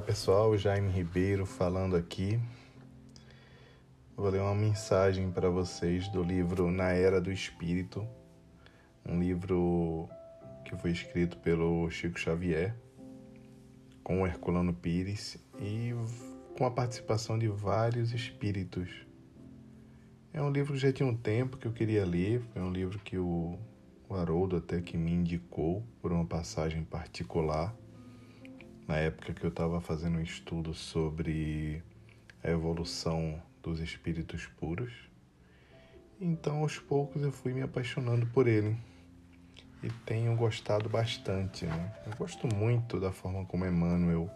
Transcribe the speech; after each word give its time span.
Olá 0.00 0.06
pessoal, 0.06 0.56
Jaime 0.56 0.90
Ribeiro 0.90 1.44
falando 1.44 1.94
aqui. 1.94 2.40
Vou 4.16 4.30
ler 4.30 4.40
uma 4.40 4.54
mensagem 4.54 5.30
para 5.30 5.50
vocês 5.50 6.08
do 6.08 6.22
livro 6.22 6.70
Na 6.70 6.90
Era 6.90 7.20
do 7.20 7.30
Espírito, 7.30 8.08
um 9.04 9.20
livro 9.20 10.08
que 10.64 10.74
foi 10.74 10.92
escrito 10.92 11.36
pelo 11.36 11.90
Chico 11.90 12.18
Xavier, 12.18 12.74
com 14.02 14.26
Herculano 14.26 14.72
Pires 14.72 15.36
e 15.60 15.92
com 16.56 16.64
a 16.64 16.70
participação 16.70 17.38
de 17.38 17.48
vários 17.48 18.14
espíritos. 18.14 18.88
É 20.32 20.40
um 20.40 20.50
livro 20.50 20.72
que 20.72 20.80
já 20.80 20.90
tinha 20.90 21.06
um 21.06 21.14
tempo 21.14 21.58
que 21.58 21.66
eu 21.66 21.72
queria 21.72 22.06
ler, 22.06 22.42
é 22.54 22.60
um 22.62 22.72
livro 22.72 22.98
que 23.00 23.18
o, 23.18 23.58
o 24.08 24.14
Haroldo 24.14 24.56
até 24.56 24.80
que 24.80 24.96
me 24.96 25.12
indicou 25.12 25.84
por 26.00 26.10
uma 26.10 26.24
passagem 26.24 26.84
particular 26.84 27.76
na 28.90 28.96
época 28.96 29.32
que 29.32 29.44
eu 29.44 29.50
estava 29.50 29.80
fazendo 29.80 30.18
um 30.18 30.20
estudo 30.20 30.74
sobre 30.74 31.80
a 32.42 32.50
evolução 32.50 33.40
dos 33.62 33.78
espíritos 33.78 34.46
puros. 34.58 34.92
Então, 36.20 36.62
aos 36.62 36.76
poucos, 36.80 37.22
eu 37.22 37.30
fui 37.30 37.54
me 37.54 37.62
apaixonando 37.62 38.26
por 38.26 38.48
ele 38.48 38.76
e 39.80 39.88
tenho 40.04 40.34
gostado 40.34 40.88
bastante. 40.88 41.66
Né? 41.66 41.94
Eu 42.04 42.16
gosto 42.16 42.52
muito 42.52 42.98
da 42.98 43.12
forma 43.12 43.44
como 43.44 43.64
Emmanuel 43.64 44.28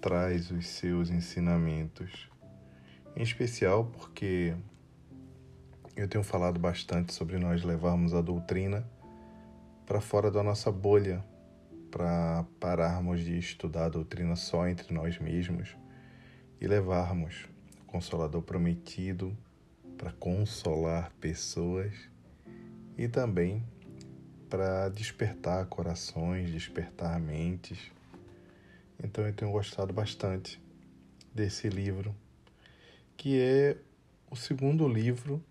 traz 0.00 0.50
os 0.50 0.66
seus 0.66 1.08
ensinamentos, 1.08 2.28
em 3.14 3.22
especial 3.22 3.84
porque 3.84 4.56
eu 5.94 6.08
tenho 6.08 6.24
falado 6.24 6.58
bastante 6.58 7.14
sobre 7.14 7.38
nós 7.38 7.62
levarmos 7.62 8.12
a 8.12 8.20
doutrina 8.20 8.84
para 9.86 10.00
fora 10.00 10.32
da 10.32 10.42
nossa 10.42 10.72
bolha 10.72 11.24
para 11.90 12.44
pararmos 12.60 13.20
de 13.20 13.38
estudar 13.38 13.86
a 13.86 13.88
doutrina 13.88 14.36
só 14.36 14.66
entre 14.68 14.92
nós 14.92 15.18
mesmos 15.18 15.76
e 16.60 16.66
levarmos 16.66 17.46
o 17.82 17.84
Consolador 17.84 18.42
prometido 18.42 19.36
para 19.96 20.12
consolar 20.12 21.10
pessoas 21.20 21.92
e 22.96 23.08
também 23.08 23.62
para 24.48 24.88
despertar 24.88 25.66
corações, 25.66 26.50
despertar 26.50 27.18
mentes. 27.20 27.78
Então 29.02 29.26
eu 29.26 29.32
tenho 29.32 29.50
gostado 29.50 29.92
bastante 29.92 30.60
desse 31.34 31.68
livro, 31.68 32.14
que 33.16 33.40
é 33.40 33.76
o 34.30 34.36
segundo 34.36 34.88
livro 34.88 35.42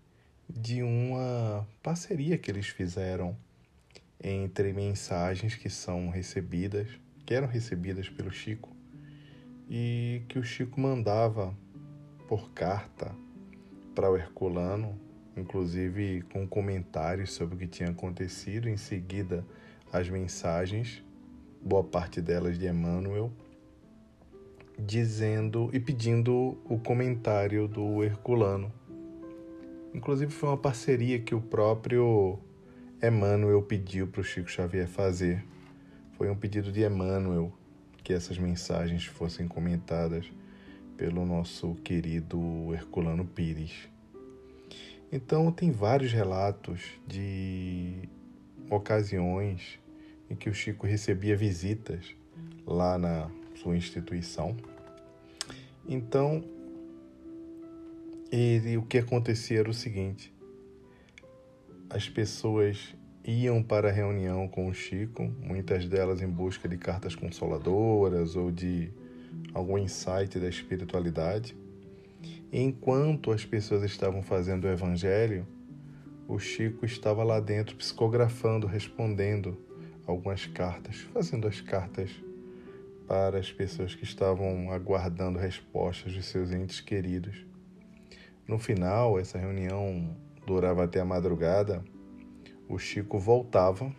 de 0.48 0.82
uma 0.82 1.66
parceria 1.82 2.38
que 2.38 2.50
eles 2.50 2.68
fizeram 2.68 3.36
entre 4.22 4.72
mensagens 4.72 5.54
que 5.54 5.70
são 5.70 6.08
recebidas, 6.08 6.88
que 7.24 7.34
eram 7.34 7.46
recebidas 7.46 8.08
pelo 8.08 8.30
Chico 8.30 8.74
e 9.68 10.22
que 10.28 10.38
o 10.38 10.42
Chico 10.42 10.80
mandava 10.80 11.54
por 12.26 12.50
carta 12.52 13.14
para 13.94 14.10
o 14.10 14.16
Herculano, 14.16 14.98
inclusive 15.36 16.22
com 16.32 16.46
comentários 16.46 17.32
sobre 17.32 17.54
o 17.54 17.58
que 17.58 17.66
tinha 17.66 17.90
acontecido. 17.90 18.68
Em 18.68 18.76
seguida, 18.76 19.44
as 19.92 20.08
mensagens, 20.08 21.02
boa 21.62 21.84
parte 21.84 22.20
delas 22.20 22.58
de 22.58 22.66
Emmanuel, 22.66 23.32
dizendo 24.78 25.70
e 25.72 25.80
pedindo 25.80 26.58
o 26.64 26.78
comentário 26.78 27.66
do 27.66 28.04
Herculano. 28.04 28.72
Inclusive 29.92 30.30
foi 30.32 30.50
uma 30.50 30.58
parceria 30.58 31.18
que 31.18 31.34
o 31.34 31.40
próprio 31.40 32.38
Emmanuel 33.00 33.62
pediu 33.62 34.08
para 34.08 34.20
o 34.20 34.24
Chico 34.24 34.50
Xavier 34.50 34.88
fazer. 34.88 35.44
Foi 36.16 36.28
um 36.28 36.34
pedido 36.34 36.72
de 36.72 36.84
Emmanuel 36.84 37.52
que 38.02 38.12
essas 38.12 38.38
mensagens 38.38 39.04
fossem 39.04 39.46
comentadas 39.46 40.26
pelo 40.96 41.24
nosso 41.24 41.76
querido 41.76 42.74
Herculano 42.74 43.24
Pires. 43.24 43.88
Então, 45.12 45.52
tem 45.52 45.70
vários 45.70 46.12
relatos 46.12 46.82
de 47.06 48.08
ocasiões 48.68 49.78
em 50.28 50.34
que 50.34 50.50
o 50.50 50.54
Chico 50.54 50.84
recebia 50.84 51.36
visitas 51.36 52.16
lá 52.66 52.98
na 52.98 53.30
sua 53.54 53.76
instituição. 53.76 54.56
Então, 55.88 56.42
ele, 58.32 58.76
o 58.76 58.82
que 58.82 58.98
acontecia 58.98 59.60
era 59.60 59.70
o 59.70 59.74
seguinte: 59.74 60.32
as 61.90 62.08
pessoas 62.08 62.94
iam 63.24 63.62
para 63.62 63.88
a 63.88 63.92
reunião 63.92 64.46
com 64.46 64.68
o 64.68 64.74
Chico, 64.74 65.24
muitas 65.40 65.86
delas 65.88 66.20
em 66.20 66.28
busca 66.28 66.68
de 66.68 66.76
cartas 66.76 67.14
consoladoras 67.14 68.36
ou 68.36 68.50
de 68.50 68.90
algum 69.54 69.78
insight 69.78 70.38
da 70.38 70.48
espiritualidade. 70.48 71.56
Enquanto 72.52 73.32
as 73.32 73.44
pessoas 73.44 73.82
estavam 73.82 74.22
fazendo 74.22 74.64
o 74.64 74.68
evangelho, 74.68 75.46
o 76.26 76.38
Chico 76.38 76.84
estava 76.84 77.24
lá 77.24 77.40
dentro 77.40 77.74
psicografando, 77.76 78.66
respondendo 78.66 79.56
algumas 80.06 80.46
cartas, 80.46 80.96
fazendo 81.12 81.46
as 81.46 81.60
cartas 81.60 82.10
para 83.06 83.38
as 83.38 83.50
pessoas 83.50 83.94
que 83.94 84.04
estavam 84.04 84.70
aguardando 84.70 85.38
respostas 85.38 86.12
de 86.12 86.22
seus 86.22 86.52
entes 86.52 86.80
queridos. 86.80 87.46
No 88.46 88.58
final, 88.58 89.18
essa 89.18 89.38
reunião 89.38 90.14
durava 90.48 90.84
até 90.84 90.98
a 90.98 91.04
madrugada, 91.04 91.84
o 92.66 92.78
Chico 92.78 93.18
voltava 93.18 93.94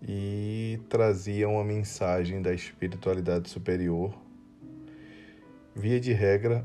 e 0.00 0.78
trazia 0.88 1.48
uma 1.48 1.64
mensagem 1.64 2.40
da 2.40 2.54
espiritualidade 2.54 3.50
superior. 3.50 4.16
Via 5.74 5.98
de 5.98 6.12
regra, 6.12 6.64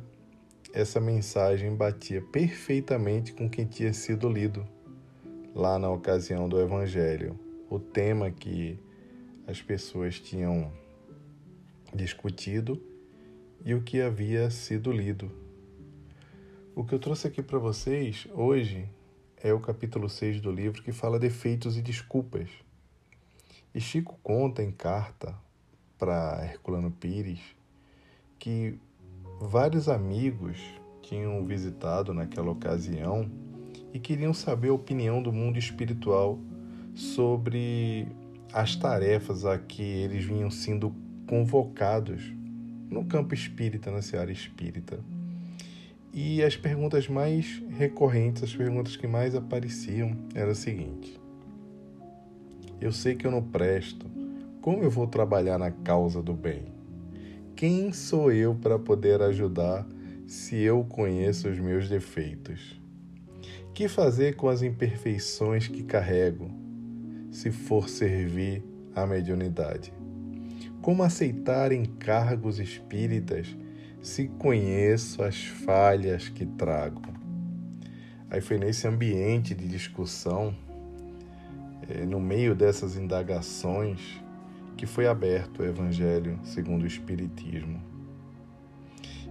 essa 0.74 1.00
mensagem 1.00 1.76
batia 1.76 2.22
perfeitamente 2.22 3.34
com 3.34 3.48
o 3.48 3.50
que 3.50 3.66
tinha 3.66 3.94
sido 3.94 4.30
lido 4.30 4.64
lá 5.56 5.80
na 5.80 5.90
ocasião 5.90 6.48
do 6.48 6.62
Evangelho. 6.62 7.40
O 7.68 7.80
tema 7.80 8.30
que 8.30 8.80
as 9.48 9.60
pessoas 9.60 10.20
tinham 10.20 10.72
discutido 11.96 12.80
e 13.66 13.74
o 13.74 13.82
que 13.82 14.02
havia 14.02 14.52
sido 14.52 14.92
lido. 14.92 15.32
O 16.74 16.86
que 16.86 16.96
eu 16.96 17.00
trouxe 17.00 17.28
aqui 17.28 17.44
para 17.44 17.60
vocês 17.60 18.30
hoje 18.34 18.88
é 19.44 19.54
o 19.54 19.60
capítulo 19.60 20.08
6 20.08 20.40
do 20.40 20.50
livro 20.50 20.82
que 20.82 20.94
fala 20.94 21.20
defeitos 21.20 21.78
e 21.78 21.82
desculpas. 21.82 22.50
E 23.76 23.82
Chico 23.82 24.18
conta 24.24 24.64
em 24.64 24.72
carta 24.72 25.36
para 25.98 26.46
Herculano 26.46 26.90
Pires 26.90 27.42
que 28.40 28.80
vários 29.42 29.90
amigos 29.90 30.60
tinham 31.02 31.46
visitado 31.46 32.14
naquela 32.14 32.52
ocasião 32.52 33.30
e 33.94 34.00
queriam 34.00 34.34
saber 34.34 34.70
a 34.70 34.74
opinião 34.74 35.22
do 35.22 35.34
mundo 35.34 35.60
espiritual 35.60 36.40
sobre 36.96 38.08
as 38.54 38.78
tarefas 38.78 39.44
a 39.44 39.58
que 39.60 39.84
eles 39.84 40.24
vinham 40.24 40.50
sendo 40.50 40.96
convocados 41.28 42.32
no 42.90 43.04
campo 43.04 43.34
espírita, 43.34 43.92
na 43.92 44.02
seara 44.02 44.32
espírita. 44.32 45.04
E 46.14 46.44
as 46.44 46.58
perguntas 46.58 47.08
mais 47.08 47.64
recorrentes, 47.70 48.44
as 48.44 48.54
perguntas 48.54 48.98
que 48.98 49.08
mais 49.08 49.34
apareciam, 49.34 50.12
era 50.36 50.52
o 50.52 50.56
seguinte: 50.56 51.18
Eu 52.82 52.92
sei 52.92 53.16
que 53.16 53.26
eu 53.26 53.32
não 53.32 53.42
presto. 53.42 54.06
Como 54.62 54.84
eu 54.84 54.90
vou 54.90 55.08
trabalhar 55.08 55.58
na 55.58 55.72
causa 55.72 56.22
do 56.22 56.34
bem? 56.34 56.66
Quem 57.56 57.94
sou 57.94 58.30
eu 58.30 58.54
para 58.54 58.78
poder 58.78 59.22
ajudar 59.22 59.88
se 60.28 60.58
eu 60.58 60.84
conheço 60.84 61.48
os 61.48 61.58
meus 61.58 61.88
defeitos? 61.88 62.80
Que 63.74 63.88
fazer 63.88 64.36
com 64.36 64.50
as 64.50 64.62
imperfeições 64.62 65.68
que 65.68 65.82
carrego, 65.82 66.52
se 67.32 67.52
for 67.52 67.88
servir 67.88 68.62
à 68.94 69.08
mediunidade? 69.08 69.94
Como 70.82 71.04
aceitar 71.04 71.72
encargos 71.72 72.60
espíritas 72.60 73.56
se 74.02 74.28
conheço 74.28 75.24
as 75.24 75.44
falhas 75.44 76.28
que 76.28 76.46
trago. 76.46 77.02
Aí 78.30 78.42
foi 78.42 78.58
nesse 78.58 78.88
ambiente 78.88 79.54
de 79.54 79.68
discussão, 79.68 80.56
é, 81.88 82.06
no 82.06 82.20
meio 82.20 82.56
dessas 82.56 82.96
indagações, 82.98 84.20
que 84.76 84.86
foi 84.86 85.06
aberto 85.06 85.60
o 85.60 85.66
Evangelho 85.66 86.40
segundo 86.44 86.84
o 86.84 86.88
Espiritismo. 86.88 87.80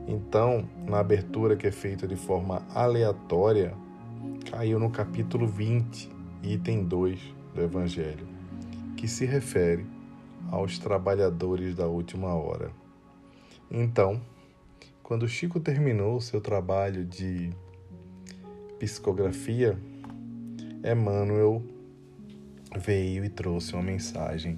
Então, 0.07 0.69
na 0.87 1.01
abertura 1.01 1.57
que 1.57 1.67
é 1.67 1.73
feita 1.73 2.07
de 2.07 2.17
forma 2.17 2.63
aleatória, 2.73 3.75
caiu 4.51 4.79
no 4.79 4.91
capítulo 4.91 5.47
20, 5.47 6.11
item 6.43 6.85
2 6.85 7.35
do 7.55 7.63
Evangelho, 7.63 8.27
que 8.97 9.09
se 9.09 9.25
refere 9.25 9.85
aos 10.51 10.79
trabalhadores 10.79 11.75
da 11.75 11.87
última 11.87 12.35
hora. 12.35 12.71
Então, 13.71 14.21
quando 15.11 15.27
Chico 15.27 15.59
terminou 15.59 16.21
seu 16.21 16.41
trabalho 16.41 17.05
de 17.05 17.51
psicografia, 18.79 19.77
Emmanuel 20.85 21.65
veio 22.79 23.25
e 23.25 23.29
trouxe 23.29 23.75
uma 23.75 23.83
mensagem 23.83 24.57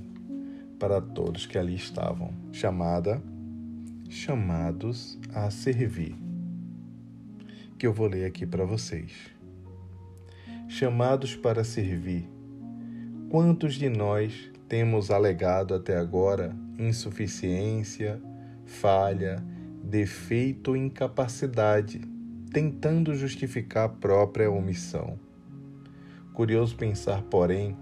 para 0.78 1.00
todos 1.00 1.46
que 1.46 1.56
ali 1.56 1.74
estavam, 1.74 2.34
chamada 2.52 3.22
chamados 4.10 5.18
a 5.32 5.50
servir, 5.50 6.14
que 7.78 7.86
eu 7.86 7.92
vou 7.94 8.06
ler 8.06 8.26
aqui 8.26 8.44
para 8.44 8.66
vocês. 8.66 9.10
Chamados 10.68 11.34
para 11.34 11.64
servir. 11.64 12.28
Quantos 13.30 13.76
de 13.76 13.88
nós 13.88 14.50
temos 14.68 15.10
alegado 15.10 15.74
até 15.74 15.96
agora 15.96 16.54
insuficiência, 16.78 18.20
falha, 18.66 19.42
defeito 19.82 20.68
ou 20.68 20.76
incapacidade, 20.76 22.00
tentando 22.52 23.14
justificar 23.14 23.86
a 23.86 23.88
própria 23.88 24.50
omissão? 24.50 25.18
Curioso 26.32 26.76
pensar, 26.76 27.22
porém, 27.22 27.76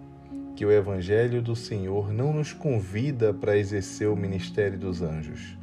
que 0.56 0.64
o 0.66 0.72
Evangelho 0.72 1.40
do 1.40 1.54
Senhor 1.54 2.12
não 2.12 2.32
nos 2.32 2.52
convida 2.52 3.32
para 3.32 3.56
exercer 3.56 4.08
o 4.08 4.16
ministério 4.16 4.78
dos 4.78 5.02
anjos, 5.02 5.56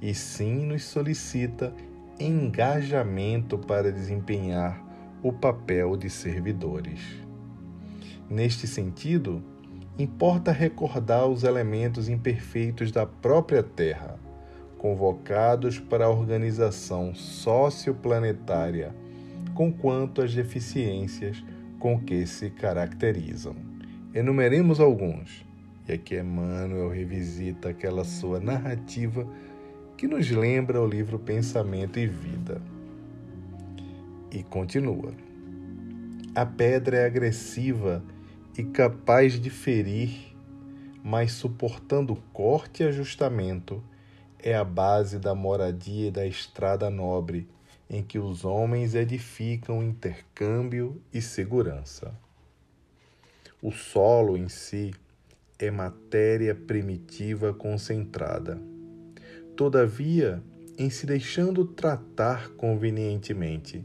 e 0.00 0.14
sim 0.14 0.66
nos 0.66 0.84
solicita 0.84 1.72
engajamento 2.18 3.58
para 3.58 3.92
desempenhar 3.92 4.82
o 5.22 5.32
papel 5.32 5.96
de 5.96 6.10
servidores. 6.10 7.00
Neste 8.28 8.66
sentido, 8.66 9.42
importa 9.98 10.50
recordar 10.50 11.26
os 11.26 11.44
elementos 11.44 12.08
imperfeitos 12.08 12.90
da 12.90 13.06
própria 13.06 13.62
Terra, 13.62 14.18
convocados 14.84 15.78
para 15.78 16.04
a 16.04 16.10
organização 16.10 17.14
socioplanetária, 17.14 18.94
com 19.54 19.72
quanto 19.72 20.20
às 20.20 20.34
deficiências 20.34 21.42
com 21.78 21.98
que 21.98 22.26
se 22.26 22.50
caracterizam. 22.50 23.56
Enumeremos 24.12 24.80
alguns. 24.80 25.42
E 25.88 25.94
aqui 25.94 26.20
Emmanuel 26.20 26.90
revisita 26.90 27.70
aquela 27.70 28.04
sua 28.04 28.38
narrativa 28.38 29.26
que 29.96 30.06
nos 30.06 30.30
lembra 30.30 30.82
o 30.82 30.86
livro 30.86 31.18
Pensamento 31.18 31.98
e 31.98 32.06
Vida. 32.06 32.60
E 34.30 34.42
continua. 34.42 35.14
A 36.34 36.44
pedra 36.44 36.98
é 36.98 37.06
agressiva 37.06 38.04
e 38.54 38.62
capaz 38.62 39.40
de 39.40 39.48
ferir, 39.48 40.36
mas 41.02 41.32
suportando 41.32 42.16
corte 42.34 42.82
e 42.82 42.86
ajustamento, 42.86 43.82
é 44.46 44.54
a 44.54 44.62
base 44.62 45.18
da 45.18 45.34
moradia 45.34 46.08
e 46.08 46.10
da 46.10 46.26
estrada 46.26 46.90
nobre 46.90 47.48
em 47.88 48.02
que 48.02 48.18
os 48.18 48.44
homens 48.44 48.94
edificam 48.94 49.82
intercâmbio 49.82 51.00
e 51.10 51.22
segurança. 51.22 52.14
O 53.62 53.72
solo 53.72 54.36
em 54.36 54.50
si 54.50 54.92
é 55.58 55.70
matéria 55.70 56.54
primitiva 56.54 57.54
concentrada. 57.54 58.60
Todavia, 59.56 60.42
em 60.76 60.90
se 60.90 61.06
deixando 61.06 61.64
tratar 61.64 62.50
convenientemente, 62.50 63.82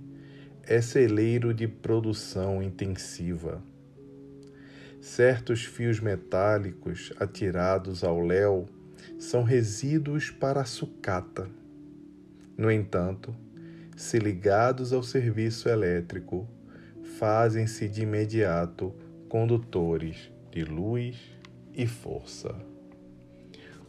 é 0.64 0.82
celeiro 0.82 1.54
de 1.54 1.70
produção 1.70 2.62
intensiva. 2.62 3.64
Certos 5.00 5.64
fios 5.64 6.02
metálicos 6.02 7.14
atirados 7.18 8.04
ao 8.04 8.20
léu 8.20 8.68
são 9.18 9.44
resíduos 9.44 10.30
para 10.30 10.62
a 10.62 10.66
sucata. 10.66 11.48
No 12.58 12.72
entanto, 12.72 13.36
se 13.96 14.18
ligados 14.18 14.94
ao 14.94 15.04
serviço 15.04 15.68
elétrico, 15.70 16.48
fazem-se 17.18 17.88
de 17.88 18.04
imediato 18.04 18.94
condutores 19.28 20.32
de 20.52 20.64
luz 20.64 21.18
e 21.74 21.86
força. 21.86 22.56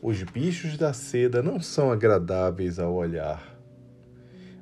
Os 0.02 0.22
bichos 0.22 0.76
da 0.76 0.92
seda 0.92 1.42
não 1.42 1.60
são 1.60 1.92
agradáveis 1.92 2.78
ao 2.78 2.94
olhar, 2.94 3.58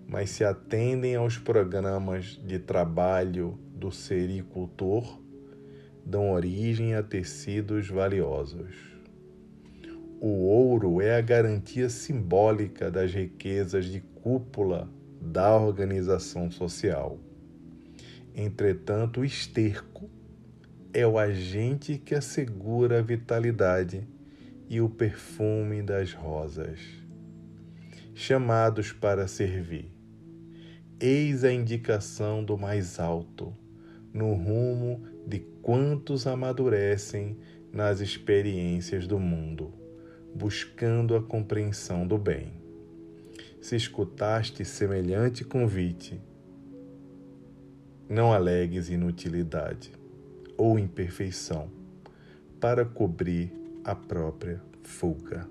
mas 0.06 0.31
se 0.31 0.44
atendem 0.44 1.17
aos 1.17 1.39
programas 1.39 2.41
de 2.44 2.59
trabalho 2.59 3.59
do 3.75 3.93
sericultor, 3.93 5.21
dão 6.05 6.33
origem 6.33 6.94
a 6.94 7.03
tecidos 7.03 7.89
valiosos. 7.89 8.98
O 10.20 10.47
ouro 10.47 11.00
é 11.00 11.17
a 11.17 11.20
garantia 11.20 11.88
simbólica 11.88 12.91
das 12.91 13.15
riquezas 13.15 13.85
de 13.85 14.00
cúpula 14.00 14.91
da 15.20 15.56
organização 15.56 16.50
social. 16.50 17.20
Entretanto, 18.35 19.20
o 19.20 19.25
esterco 19.25 20.11
é 20.93 21.06
o 21.06 21.19
agente 21.19 21.99
que 21.99 22.17
assegura 22.17 22.99
a 22.99 23.03
vitalidade 23.03 24.09
e 24.69 24.81
o 24.81 24.88
perfume 24.88 25.82
das 25.82 26.12
rosas. 26.12 26.81
Chamados 28.12 28.93
para 28.93 29.29
servir. 29.29 29.88
Eis 30.99 31.44
a 31.44 31.53
indicação 31.53 32.43
do 32.43 32.59
mais 32.59 32.99
alto, 32.99 33.56
no 34.12 34.35
rumo 34.35 35.00
de 35.25 35.38
quantos 35.62 36.26
amadurecem 36.26 37.37
nas 37.73 38.00
experiências 38.00 39.06
do 39.06 39.20
mundo, 39.20 39.73
buscando 40.35 41.17
a 41.17 41.23
compreensão 41.23 42.07
do 42.07 42.19
bem. 42.19 42.53
Se 43.61 43.77
escutaste 43.77 44.65
semelhante 44.65 45.45
convite, 45.45 46.21
não 48.09 48.33
alegues 48.33 48.89
inutilidade 48.89 49.93
ou 50.57 50.79
imperfeição 50.79 51.71
para 52.61 52.85
cobrir 52.85 53.53
a 53.85 53.95
própria 53.95 54.63
fuga. 54.83 55.49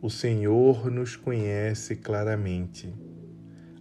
O 0.00 0.10
Senhor 0.10 0.90
nos 0.90 1.16
conhece 1.16 1.96
claramente. 1.96 2.92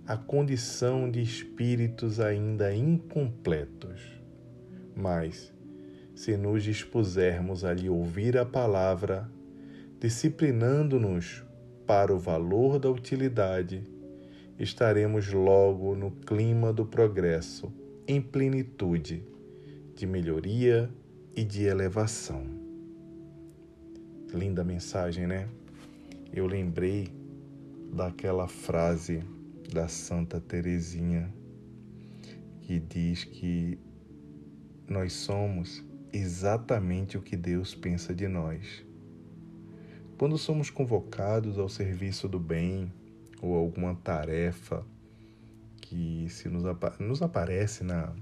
A 0.05 0.17
condição 0.17 1.09
de 1.09 1.21
espíritos 1.21 2.19
ainda 2.19 2.75
incompletos, 2.75 4.01
mas 4.95 5.53
se 6.13 6.35
nos 6.35 6.63
dispusermos 6.63 7.63
a 7.63 7.73
lhe 7.73 7.89
ouvir 7.89 8.37
a 8.37 8.45
palavra, 8.45 9.29
disciplinando-nos 10.01 11.45
para 11.85 12.11
o 12.11 12.17
valor 12.17 12.79
da 12.79 12.89
utilidade, 12.89 13.83
estaremos 14.57 15.31
logo 15.31 15.95
no 15.95 16.09
clima 16.09 16.73
do 16.73 16.83
progresso, 16.87 17.71
em 18.07 18.19
plenitude, 18.19 19.23
de 19.95 20.07
melhoria 20.07 20.89
e 21.35 21.43
de 21.43 21.65
elevação. 21.65 22.43
Linda 24.33 24.63
mensagem, 24.63 25.27
né? 25.27 25.47
Eu 26.33 26.47
lembrei 26.47 27.07
daquela 27.93 28.47
frase 28.47 29.23
da 29.71 29.87
Santa 29.87 30.41
Teresinha 30.41 31.31
que 32.61 32.79
diz 32.79 33.23
que 33.23 33.77
nós 34.89 35.13
somos 35.13 35.83
exatamente 36.11 37.19
o 37.19 37.21
que 37.21 37.37
Deus 37.37 37.75
pensa 37.75 38.15
de 38.15 38.27
nós. 38.27 38.89
Quando 40.21 40.37
somos 40.37 40.69
convocados 40.69 41.57
ao 41.57 41.67
serviço 41.67 42.27
do 42.27 42.39
bem 42.39 42.93
ou 43.41 43.55
alguma 43.55 43.95
tarefa 43.95 44.85
que 45.81 46.27
se 46.29 46.47
nos, 46.47 46.61
nos 46.99 47.23
aparece 47.23 47.83
na, 47.83 48.13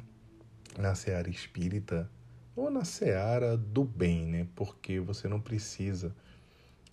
na 0.77 0.95
seara 0.95 1.29
espírita 1.29 2.09
ou 2.55 2.71
na 2.71 2.85
seara 2.85 3.57
do 3.57 3.83
bem, 3.83 4.25
né? 4.25 4.47
Porque 4.55 4.97
você 5.01 5.27
não 5.27 5.41
precisa 5.41 6.15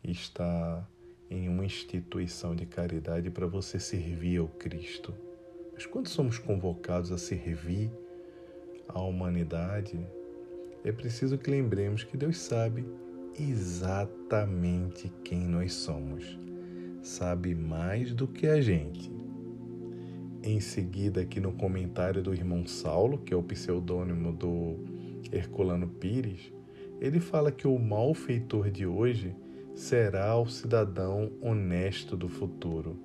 estar 0.02 0.84
em 1.30 1.48
uma 1.48 1.64
instituição 1.64 2.56
de 2.56 2.66
caridade 2.66 3.30
para 3.30 3.46
você 3.46 3.78
servir 3.78 4.38
ao 4.38 4.48
Cristo. 4.48 5.14
Mas 5.72 5.86
quando 5.86 6.08
somos 6.08 6.36
convocados 6.36 7.12
a 7.12 7.16
servir 7.16 7.92
a 8.88 9.00
humanidade, 9.00 10.04
é 10.82 10.90
preciso 10.90 11.38
que 11.38 11.48
lembremos 11.48 12.02
que 12.02 12.16
Deus 12.16 12.38
sabe 12.38 12.84
exatamente 13.38 15.12
quem 15.22 15.46
nós 15.46 15.74
somos. 15.74 16.38
Sabe 17.02 17.54
mais 17.54 18.12
do 18.12 18.26
que 18.26 18.46
a 18.46 18.60
gente. 18.60 19.10
Em 20.42 20.60
seguida, 20.60 21.20
aqui 21.20 21.40
no 21.40 21.52
comentário 21.52 22.22
do 22.22 22.32
irmão 22.32 22.66
Saulo, 22.66 23.18
que 23.18 23.34
é 23.34 23.36
o 23.36 23.42
pseudônimo 23.42 24.32
do 24.32 24.76
Herculano 25.32 25.88
Pires, 25.88 26.52
ele 27.00 27.20
fala 27.20 27.52
que 27.52 27.66
o 27.66 27.78
malfeitor 27.78 28.70
de 28.70 28.86
hoje 28.86 29.34
será 29.74 30.36
o 30.38 30.46
cidadão 30.46 31.30
honesto 31.40 32.16
do 32.16 32.28
futuro. 32.28 32.96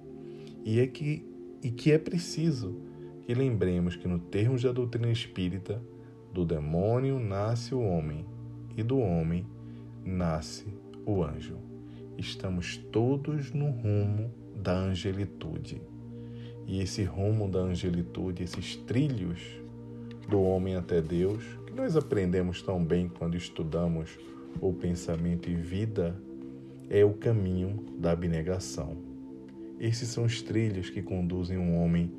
E, 0.63 0.79
é 0.79 0.88
que, 0.88 1.25
e 1.61 1.69
que 1.69 1.91
é 1.91 1.97
preciso 1.97 2.79
que 3.23 3.33
lembremos 3.33 3.95
que, 3.95 4.07
no 4.07 4.19
termos 4.19 4.63
da 4.63 4.71
doutrina 4.71 5.11
espírita, 5.11 5.81
do 6.33 6.45
demônio 6.45 7.19
nasce 7.19 7.75
o 7.75 7.81
homem, 7.81 8.25
e 8.77 8.83
do 8.83 9.00
homem 9.00 9.45
nasce 10.05 10.65
o 11.05 11.24
anjo. 11.24 11.58
Estamos 12.17 12.77
todos 12.77 13.51
no 13.51 13.72
rumo 13.72 14.31
da 14.55 14.74
angelitude. 14.74 15.81
E 16.67 16.81
esse 16.81 17.03
rumo 17.03 17.50
da 17.50 17.60
angelitude, 17.60 18.43
esses 18.43 18.75
trilhos 18.75 19.39
do 20.29 20.41
homem 20.41 20.75
até 20.75 21.01
Deus, 21.01 21.43
que 21.65 21.74
nós 21.74 21.96
aprendemos 21.96 22.62
tão 22.62 22.84
bem 22.84 23.10
quando 23.10 23.36
estudamos 23.36 24.20
o 24.60 24.72
pensamento 24.74 25.50
e 25.50 25.55
vida, 25.55 26.15
é 26.89 27.03
o 27.03 27.13
caminho 27.13 27.86
da 27.98 28.12
abnegação. 28.12 28.98
Esses 29.79 30.10
são 30.10 30.25
os 30.25 30.41
trilhos 30.41 30.89
que 30.89 31.01
conduzem 31.01 31.58
um 31.58 31.81
homem 31.81 32.12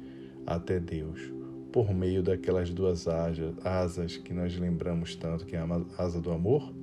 até 0.45 0.81
Deus, 0.81 1.21
por 1.71 1.95
meio 1.95 2.23
daquelas 2.23 2.71
duas 2.71 3.07
asas 3.07 4.17
que 4.17 4.35
nós 4.35 4.57
lembramos 4.59 5.15
tanto, 5.15 5.47
que 5.47 5.55
é 5.55 5.61
a 5.61 5.67
asa 5.97 6.21
do 6.21 6.33
amor 6.33 6.82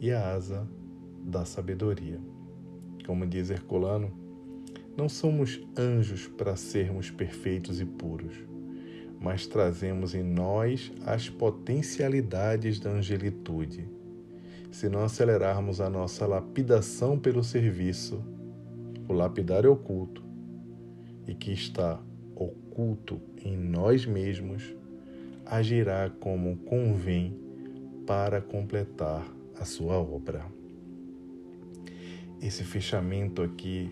e 0.00 0.12
a 0.12 0.34
asa 0.34 0.66
da 1.22 1.44
sabedoria. 1.44 2.20
Como 3.06 3.26
diz 3.26 3.50
Herculano, 3.50 4.12
não 4.96 5.08
somos 5.08 5.60
anjos 5.76 6.26
para 6.26 6.56
sermos 6.56 7.10
perfeitos 7.10 7.80
e 7.80 7.84
puros, 7.84 8.34
mas 9.20 9.46
trazemos 9.46 10.14
em 10.14 10.22
nós 10.22 10.92
as 11.04 11.28
potencialidades 11.28 12.80
da 12.80 12.90
angelitude. 12.90 13.88
Se 14.70 14.88
não 14.88 15.04
acelerarmos 15.04 15.80
a 15.80 15.90
nossa 15.90 16.26
lapidação 16.26 17.18
pelo 17.18 17.42
serviço, 17.44 18.22
o 19.08 19.12
lapidário 19.12 19.72
oculto, 19.72 20.24
e 21.26 21.34
que 21.34 21.52
está 21.52 22.00
oculto 22.34 23.20
em 23.44 23.56
nós 23.56 24.06
mesmos, 24.06 24.74
agirá 25.44 26.10
como 26.20 26.56
convém 26.58 27.38
para 28.06 28.40
completar 28.40 29.35
a 29.58 29.64
sua 29.64 29.98
obra. 29.98 30.46
Esse 32.40 32.64
fechamento 32.64 33.42
aqui 33.42 33.90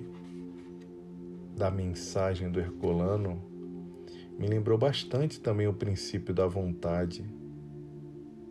da 1.57 1.71
mensagem 1.71 2.51
do 2.51 2.61
Herculano 2.61 3.41
me 4.39 4.47
lembrou 4.47 4.77
bastante 4.77 5.41
também 5.41 5.67
o 5.67 5.73
princípio 5.73 6.35
da 6.35 6.47
vontade 6.47 7.25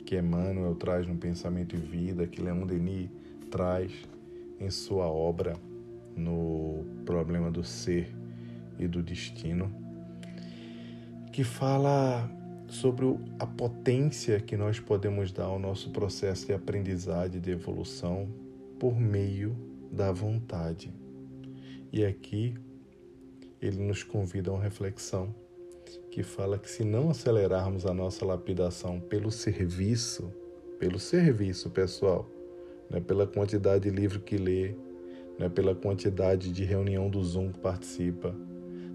que 0.06 0.18
Emmanuel 0.18 0.76
traz 0.76 1.08
no 1.08 1.16
Pensamento 1.16 1.76
e 1.76 1.80
Vida, 1.80 2.28
que 2.28 2.42
Leon 2.42 2.66
Denis 2.66 3.10
traz 3.50 3.92
em 4.60 4.70
sua 4.70 5.06
obra 5.06 5.54
no 6.16 6.86
Problema 7.06 7.50
do 7.50 7.64
Ser 7.64 8.14
e 8.78 8.88
do 8.88 9.02
Destino, 9.02 9.74
que 11.32 11.44
fala 11.44 12.30
sobre 12.74 13.06
a 13.38 13.46
potência 13.46 14.40
que 14.40 14.58
nós 14.58 14.80
podemos 14.80 15.32
dar 15.32 15.46
ao 15.46 15.60
nosso 15.60 15.92
processo 15.92 16.48
de 16.48 16.54
aprendizagem 16.54 17.38
e 17.38 17.40
de 17.40 17.52
evolução 17.52 18.28
por 18.80 19.00
meio 19.00 19.56
da 19.92 20.12
vontade. 20.12 20.92
E 21.92 22.04
aqui 22.04 22.56
ele 23.62 23.78
nos 23.78 24.04
convida 24.04 24.50
a 24.50 24.56
uma 24.56 24.64
reflexão 24.64 25.34
que 26.10 26.24
fala 26.24 26.58
que 26.58 26.70
se 26.70 26.84
não 26.84 27.10
acelerarmos 27.12 27.86
a 27.86 27.94
nossa 27.94 28.26
lapidação 28.26 29.00
pelo 29.00 29.32
serviço, 29.32 30.34
pelo 30.80 31.00
serviço 31.00 31.70
pessoal, 31.70 32.28
não 32.90 32.98
é 32.98 33.02
pela 33.02 33.28
quantidade 33.28 33.90
de 33.90 33.96
livro 33.96 34.20
que 34.20 34.36
lê, 34.36 34.76
não 35.38 35.46
é 35.46 35.50
pela 35.50 35.76
quantidade 35.76 36.52
de 36.52 36.64
reunião 36.64 37.10
do 37.10 37.24
Zoom 37.24 37.52
que 37.52 37.60
participa, 37.60 38.36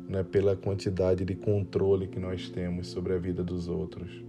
não 0.08 0.18
é 0.18 0.24
pela 0.24 0.56
quantidade 0.56 1.22
de 1.24 1.34
controle 1.34 2.08
que 2.08 2.18
nós 2.18 2.48
temos 2.48 2.88
sobre 2.88 3.12
a 3.12 3.18
vida 3.18 3.44
dos 3.44 3.68
outros, 3.68 4.24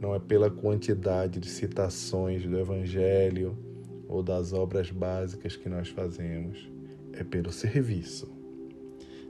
não 0.00 0.14
é 0.14 0.20
pela 0.20 0.48
quantidade 0.48 1.40
de 1.40 1.50
citações 1.50 2.46
do 2.46 2.56
Evangelho 2.56 3.58
ou 4.06 4.22
das 4.22 4.52
obras 4.52 4.92
básicas 4.92 5.56
que 5.56 5.68
nós 5.68 5.88
fazemos, 5.88 6.70
é 7.12 7.24
pelo 7.24 7.50
serviço. 7.50 8.30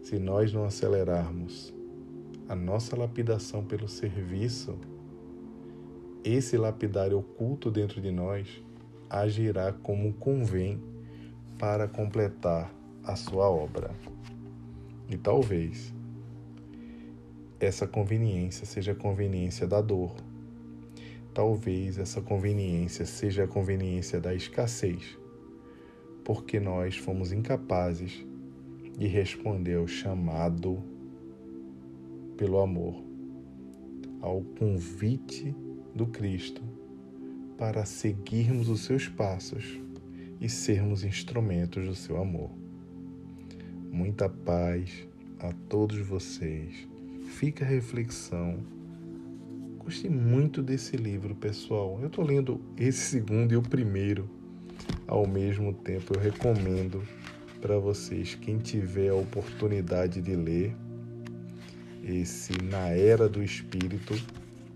Se 0.02 0.18
nós 0.18 0.52
não 0.52 0.64
acelerarmos 0.64 1.74
a 2.48 2.54
nossa 2.54 2.94
lapidação 2.94 3.64
pelo 3.64 3.88
serviço, 3.88 4.78
esse 6.22 6.58
lapidário 6.58 7.18
oculto 7.18 7.70
dentro 7.70 8.00
de 8.00 8.10
nós 8.10 8.62
agirá 9.08 9.72
como 9.72 10.12
convém 10.14 10.82
para 11.58 11.88
completar 11.88 12.72
a 13.02 13.16
sua 13.16 13.48
obra. 13.48 13.90
E 15.08 15.16
talvez 15.16 15.94
essa 17.58 17.86
conveniência 17.86 18.66
seja 18.66 18.92
a 18.92 18.94
conveniência 18.94 19.66
da 19.66 19.80
dor. 19.80 20.14
Talvez 21.32 21.98
essa 21.98 22.20
conveniência 22.20 23.06
seja 23.06 23.44
a 23.44 23.48
conveniência 23.48 24.20
da 24.20 24.34
escassez, 24.34 25.18
porque 26.24 26.60
nós 26.60 26.96
fomos 26.96 27.32
incapazes 27.32 28.26
e 28.98 29.06
respondeu 29.06 29.86
chamado 29.86 30.82
pelo 32.36 32.58
amor 32.58 33.02
ao 34.20 34.42
convite 34.58 35.54
do 35.94 36.06
Cristo 36.06 36.62
para 37.56 37.84
seguirmos 37.84 38.68
os 38.68 38.80
seus 38.82 39.08
passos 39.08 39.80
e 40.40 40.48
sermos 40.48 41.04
instrumentos 41.04 41.86
do 41.86 41.94
seu 41.94 42.20
amor. 42.20 42.57
Muita 43.98 44.28
paz 44.28 45.08
a 45.40 45.52
todos 45.68 45.98
vocês. 45.98 46.86
Fica 47.30 47.64
a 47.64 47.68
reflexão. 47.68 48.60
Gostei 49.76 50.08
muito 50.08 50.62
desse 50.62 50.96
livro, 50.96 51.34
pessoal. 51.34 51.98
Eu 52.00 52.06
estou 52.06 52.24
lendo 52.24 52.60
esse 52.76 53.00
segundo 53.00 53.52
e 53.52 53.56
o 53.56 53.60
primeiro 53.60 54.30
ao 55.04 55.26
mesmo 55.26 55.72
tempo. 55.72 56.14
Eu 56.14 56.20
recomendo 56.20 57.02
para 57.60 57.76
vocês, 57.76 58.36
quem 58.36 58.58
tiver 58.58 59.08
a 59.08 59.16
oportunidade 59.16 60.22
de 60.22 60.36
ler, 60.36 60.76
esse 62.04 62.52
Na 62.62 62.90
Era 62.90 63.28
do 63.28 63.42
Espírito 63.42 64.14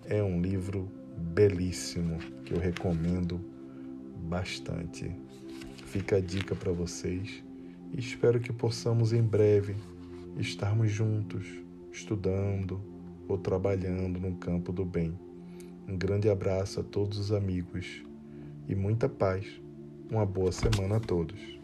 é 0.04 0.20
um 0.20 0.42
livro 0.42 0.90
belíssimo 1.16 2.18
que 2.44 2.54
eu 2.54 2.58
recomendo 2.58 3.40
bastante. 4.28 5.12
Fica 5.86 6.16
a 6.16 6.20
dica 6.20 6.56
para 6.56 6.72
vocês 6.72 7.44
e 7.92 8.00
espero 8.00 8.40
que 8.40 8.52
possamos 8.52 9.12
em 9.12 9.22
breve 9.22 9.76
estarmos 10.38 10.90
juntos, 10.90 11.46
estudando 11.92 12.80
ou 13.28 13.36
trabalhando 13.36 14.18
no 14.18 14.34
campo 14.36 14.72
do 14.72 14.84
bem. 14.84 15.18
Um 15.86 15.96
grande 15.96 16.28
abraço 16.28 16.80
a 16.80 16.82
todos 16.82 17.18
os 17.18 17.32
amigos 17.32 18.02
e 18.68 18.74
muita 18.74 19.08
paz. 19.08 19.46
Uma 20.10 20.24
boa 20.24 20.52
semana 20.52 20.96
a 20.96 21.00
todos. 21.00 21.61